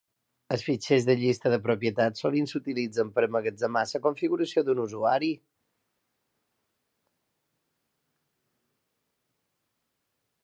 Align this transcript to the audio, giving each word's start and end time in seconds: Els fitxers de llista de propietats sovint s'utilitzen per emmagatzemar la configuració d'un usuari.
Els 0.53 0.61
fitxers 0.67 1.03
de 1.07 1.15
llista 1.17 1.49
de 1.53 1.59
propietats 1.65 2.23
sovint 2.23 2.47
s'utilitzen 2.51 3.11
per 3.17 3.23
emmagatzemar 3.27 3.83
la 3.91 4.01
configuració 4.07 4.65
d'un 4.69 4.81
usuari. 4.85 5.31